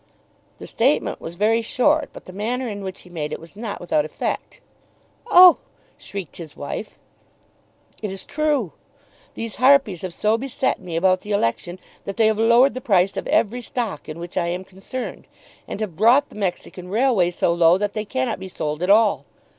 The 0.57 0.65
statement 0.65 1.21
was 1.21 1.35
very 1.35 1.61
short, 1.61 2.09
but 2.11 2.25
the 2.25 2.33
manner 2.33 2.67
in 2.67 2.83
which 2.83 3.01
he 3.01 3.09
made 3.11 3.31
it 3.31 3.39
was 3.39 3.55
not 3.55 3.79
without 3.79 4.03
effect. 4.03 4.59
"Oh!" 5.27 5.59
shrieked 5.95 6.37
his 6.37 6.57
wife. 6.57 6.97
"It 8.01 8.11
is 8.11 8.25
true. 8.25 8.71
These 9.35 9.57
harpies 9.57 10.01
have 10.01 10.11
so 10.15 10.39
beset 10.39 10.79
me 10.79 10.95
about 10.95 11.21
the 11.21 11.33
election 11.33 11.77
that 12.05 12.17
they 12.17 12.25
have 12.25 12.39
lowered 12.39 12.73
the 12.73 12.81
price 12.81 13.15
of 13.15 13.27
every 13.27 13.61
stock 13.61 14.09
in 14.09 14.17
which 14.17 14.37
I 14.37 14.47
am 14.47 14.63
concerned, 14.63 15.27
and 15.67 15.79
have 15.81 15.95
brought 15.95 16.29
the 16.29 16.35
Mexican 16.35 16.87
Railway 16.89 17.29
so 17.29 17.53
low 17.53 17.77
that 17.77 17.93
they 17.93 18.03
cannot 18.03 18.39
be 18.39 18.47
sold 18.47 18.81
at 18.81 18.89
all. 18.89 19.25